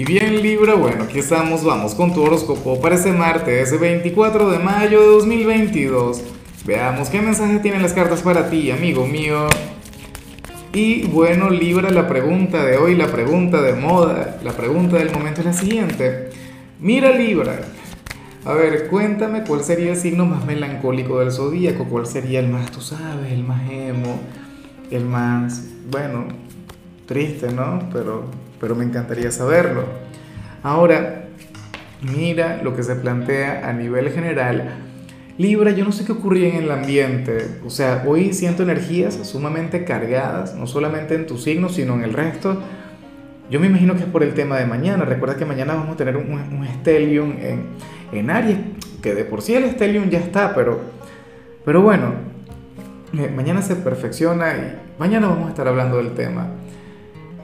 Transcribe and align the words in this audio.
Y 0.00 0.04
bien 0.06 0.40
Libra, 0.40 0.76
bueno, 0.76 1.04
aquí 1.04 1.18
estamos, 1.18 1.62
vamos 1.62 1.94
con 1.94 2.14
tu 2.14 2.22
horóscopo 2.22 2.80
para 2.80 2.94
ese 2.94 3.12
martes 3.12 3.78
24 3.78 4.50
de 4.50 4.58
mayo 4.58 4.98
de 4.98 5.06
2022. 5.08 6.22
Veamos 6.64 7.10
qué 7.10 7.20
mensaje 7.20 7.58
tienen 7.58 7.82
las 7.82 7.92
cartas 7.92 8.22
para 8.22 8.48
ti, 8.48 8.70
amigo 8.70 9.06
mío. 9.06 9.46
Y 10.72 11.02
bueno, 11.02 11.50
Libra, 11.50 11.90
la 11.90 12.08
pregunta 12.08 12.64
de 12.64 12.78
hoy, 12.78 12.96
la 12.96 13.08
pregunta 13.08 13.60
de 13.60 13.74
moda, 13.74 14.40
la 14.42 14.52
pregunta 14.52 14.96
del 14.96 15.10
momento 15.10 15.42
es 15.42 15.46
la 15.48 15.52
siguiente. 15.52 16.30
Mira 16.80 17.10
Libra, 17.10 17.60
a 18.46 18.54
ver, 18.54 18.88
cuéntame 18.88 19.44
cuál 19.44 19.62
sería 19.62 19.90
el 19.90 19.98
signo 19.98 20.24
más 20.24 20.46
melancólico 20.46 21.20
del 21.20 21.30
zodíaco, 21.30 21.84
cuál 21.84 22.06
sería 22.06 22.40
el 22.40 22.48
más, 22.48 22.70
tú 22.70 22.80
sabes, 22.80 23.32
el 23.32 23.44
más 23.44 23.70
emo, 23.70 24.18
el 24.90 25.04
más, 25.04 25.62
bueno, 25.90 26.24
triste, 27.10 27.52
¿no? 27.52 27.80
Pero, 27.92 28.22
pero 28.60 28.76
me 28.76 28.84
encantaría 28.84 29.32
saberlo. 29.32 29.82
Ahora, 30.62 31.24
mira 32.02 32.62
lo 32.62 32.76
que 32.76 32.84
se 32.84 32.94
plantea 32.94 33.68
a 33.68 33.72
nivel 33.72 34.10
general. 34.10 34.76
Libra, 35.36 35.72
yo 35.72 35.84
no 35.84 35.90
sé 35.90 36.04
qué 36.04 36.12
ocurría 36.12 36.50
en 36.50 36.62
el 36.62 36.70
ambiente. 36.70 37.58
O 37.66 37.70
sea, 37.70 38.04
hoy 38.06 38.32
siento 38.32 38.62
energías 38.62 39.14
sumamente 39.26 39.84
cargadas, 39.84 40.54
no 40.54 40.68
solamente 40.68 41.16
en 41.16 41.26
tu 41.26 41.36
signo, 41.36 41.68
sino 41.68 41.94
en 41.94 42.04
el 42.04 42.12
resto. 42.12 42.62
Yo 43.50 43.58
me 43.58 43.66
imagino 43.66 43.94
que 43.96 44.04
es 44.04 44.08
por 44.08 44.22
el 44.22 44.34
tema 44.34 44.58
de 44.58 44.66
mañana. 44.66 45.04
Recuerda 45.04 45.36
que 45.36 45.44
mañana 45.44 45.74
vamos 45.74 45.94
a 45.94 45.96
tener 45.96 46.16
un, 46.16 46.30
un 46.30 46.64
Stellium 46.80 47.32
en, 47.40 47.64
en 48.12 48.30
Aries, 48.30 48.58
que 49.02 49.16
de 49.16 49.24
por 49.24 49.42
sí 49.42 49.54
el 49.54 49.68
Stellium 49.72 50.10
ya 50.10 50.20
está, 50.20 50.54
pero, 50.54 50.78
pero 51.64 51.82
bueno, 51.82 52.12
mañana 53.34 53.62
se 53.62 53.74
perfecciona 53.74 54.54
y 54.54 55.00
mañana 55.00 55.26
vamos 55.26 55.46
a 55.46 55.48
estar 55.48 55.66
hablando 55.66 55.96
del 55.96 56.12
tema. 56.12 56.50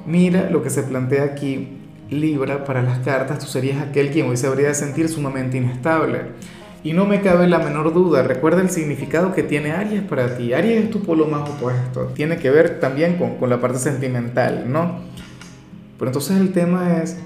Mira 0.07 0.49
lo 0.51 0.63
que 0.63 0.71
se 0.71 0.85
plantea 0.85 1.25
aquí, 1.25 1.69
Libra, 2.11 2.65
para 2.65 2.81
las 2.83 3.01
cartas, 3.01 3.41
tú 3.41 3.47
serías 3.47 3.83
aquel 3.83 4.11
quien 4.11 4.29
hoy 4.29 4.37
se 4.37 4.47
habría 4.47 4.69
de 4.69 4.75
sentir 4.75 5.09
sumamente 5.09 5.57
inestable. 5.57 6.21
Y 6.85 6.93
no 6.93 7.05
me 7.05 7.21
cabe 7.21 7.49
la 7.49 7.59
menor 7.59 7.93
duda, 7.93 8.23
recuerda 8.23 8.61
el 8.63 8.71
significado 8.71 9.35
que 9.35 9.43
tiene 9.43 9.73
Aries 9.73 10.03
para 10.03 10.37
ti. 10.37 10.53
Aries 10.53 10.85
es 10.85 10.91
tu 10.91 11.03
polo 11.03 11.27
más 11.27 11.51
opuesto, 11.51 12.13
tiene 12.15 12.37
que 12.37 12.51
ver 12.51 12.79
también 12.79 13.17
con, 13.17 13.39
con 13.39 13.51
la 13.51 13.61
parte 13.61 13.79
sentimental, 13.79 14.71
¿no? 14.71 15.01
Pero 15.99 16.11
entonces 16.11 16.39
el 16.39 16.53
tema 16.53 17.03
es 17.03 17.19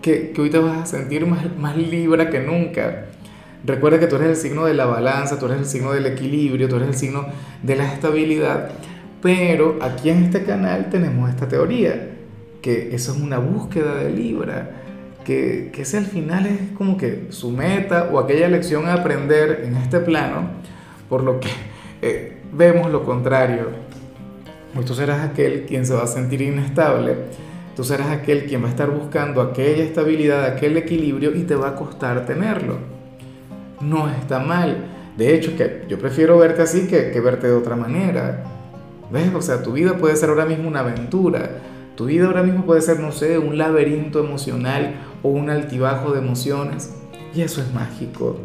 que, 0.00 0.30
que 0.30 0.40
hoy 0.40 0.50
te 0.50 0.58
vas 0.58 0.78
a 0.78 0.86
sentir 0.86 1.26
más, 1.26 1.44
más 1.58 1.76
Libra 1.76 2.30
que 2.30 2.38
nunca. 2.38 3.06
Recuerda 3.64 3.98
que 3.98 4.06
tú 4.06 4.14
eres 4.14 4.28
el 4.28 4.36
signo 4.36 4.64
de 4.64 4.74
la 4.74 4.86
balanza, 4.86 5.36
tú 5.36 5.46
eres 5.46 5.58
el 5.58 5.66
signo 5.66 5.90
del 5.90 6.06
equilibrio, 6.06 6.68
tú 6.68 6.76
eres 6.76 6.88
el 6.90 6.94
signo 6.94 7.26
de 7.64 7.74
la 7.74 7.92
estabilidad. 7.92 8.70
Pero 9.20 9.80
aquí 9.82 10.10
en 10.10 10.22
este 10.22 10.44
canal 10.44 10.88
tenemos 10.88 11.28
esta 11.28 11.48
teoría 11.48 12.19
que 12.62 12.94
eso 12.94 13.12
es 13.12 13.20
una 13.20 13.38
búsqueda 13.38 13.94
de 13.96 14.10
Libra, 14.10 14.70
que, 15.24 15.70
que 15.72 15.82
ese 15.82 15.98
al 15.98 16.06
final 16.06 16.46
es 16.46 16.58
como 16.76 16.96
que 16.96 17.26
su 17.30 17.50
meta 17.50 18.08
o 18.12 18.18
aquella 18.18 18.48
lección 18.48 18.86
a 18.86 18.94
aprender 18.94 19.62
en 19.64 19.76
este 19.76 20.00
plano, 20.00 20.50
por 21.08 21.22
lo 21.22 21.40
que 21.40 21.48
eh, 22.02 22.38
vemos 22.52 22.90
lo 22.90 23.04
contrario. 23.04 23.68
Tú 24.86 24.94
serás 24.94 25.28
aquel 25.28 25.66
quien 25.66 25.84
se 25.84 25.94
va 25.94 26.04
a 26.04 26.06
sentir 26.06 26.40
inestable, 26.42 27.16
tú 27.76 27.84
serás 27.84 28.10
aquel 28.10 28.46
quien 28.46 28.62
va 28.62 28.68
a 28.68 28.70
estar 28.70 28.90
buscando 28.90 29.40
aquella 29.40 29.82
estabilidad, 29.82 30.44
aquel 30.44 30.76
equilibrio 30.76 31.34
y 31.34 31.42
te 31.42 31.54
va 31.54 31.70
a 31.70 31.74
costar 31.74 32.24
tenerlo. 32.24 32.78
No 33.80 34.08
está 34.08 34.38
mal. 34.38 34.84
De 35.16 35.34
hecho, 35.34 35.56
que 35.56 35.84
yo 35.88 35.98
prefiero 35.98 36.38
verte 36.38 36.62
así 36.62 36.86
que, 36.86 37.10
que 37.10 37.20
verte 37.20 37.48
de 37.48 37.54
otra 37.54 37.76
manera. 37.76 38.44
¿Ves? 39.10 39.34
O 39.34 39.42
sea, 39.42 39.62
tu 39.62 39.72
vida 39.72 39.96
puede 39.96 40.14
ser 40.14 40.28
ahora 40.28 40.46
mismo 40.46 40.68
una 40.68 40.80
aventura 40.80 41.50
tu 42.00 42.06
vida 42.06 42.24
ahora 42.24 42.42
mismo 42.42 42.64
puede 42.64 42.80
ser, 42.80 42.98
no 42.98 43.12
sé, 43.12 43.36
un 43.36 43.58
laberinto 43.58 44.20
emocional 44.20 44.94
o 45.22 45.28
un 45.28 45.50
altibajo 45.50 46.12
de 46.12 46.20
emociones. 46.20 46.94
Y 47.34 47.42
eso 47.42 47.60
es 47.60 47.74
mágico. 47.74 48.38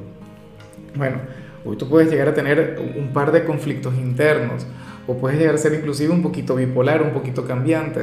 Bueno, 0.93 1.19
hoy 1.63 1.77
tú 1.77 1.87
puedes 1.87 2.11
llegar 2.11 2.27
a 2.27 2.33
tener 2.33 2.77
un 2.97 3.13
par 3.13 3.31
de 3.31 3.45
conflictos 3.45 3.95
internos 3.95 4.67
o 5.07 5.15
puedes 5.15 5.39
llegar 5.39 5.55
a 5.55 5.57
ser 5.57 5.73
inclusive 5.73 6.11
un 6.11 6.21
poquito 6.21 6.57
bipolar, 6.57 7.01
un 7.01 7.11
poquito 7.11 7.47
cambiante. 7.47 8.01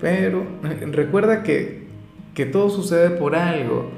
Pero 0.00 0.42
recuerda 0.90 1.42
que, 1.42 1.86
que 2.32 2.46
todo 2.46 2.70
sucede 2.70 3.10
por 3.10 3.36
algo 3.36 3.90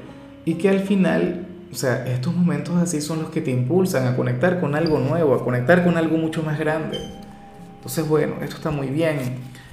y 0.43 0.55
que 0.55 0.67
al 0.67 0.81
final, 0.81 1.47
o 1.71 1.75
sea, 1.75 2.05
estos 2.05 2.35
momentos 2.35 2.75
así 2.75 2.99
son 2.99 3.21
los 3.21 3.29
que 3.29 3.39
te 3.39 3.51
impulsan 3.51 4.07
a 4.07 4.17
conectar 4.17 4.59
con 4.59 4.75
algo 4.75 4.99
nuevo, 4.99 5.35
a 5.35 5.41
conectar 5.41 5.85
con 5.85 5.95
algo 5.95 6.17
mucho 6.17 6.43
más 6.43 6.59
grande. 6.59 6.97
Entonces, 7.77 8.05
bueno, 8.09 8.33
esto 8.41 8.57
está 8.57 8.71
muy 8.71 8.87
bien. 8.87 9.55